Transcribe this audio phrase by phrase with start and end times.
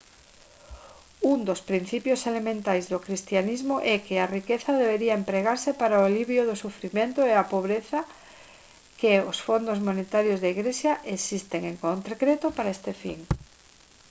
[1.33, 6.41] un dos principios elementais do cristianismo é que a riqueza debería empregarse para o alivio
[6.45, 8.07] do sufrimento e a pobreza e
[8.99, 13.19] que os fondos monetarios da igrexa existen en concreto para este fin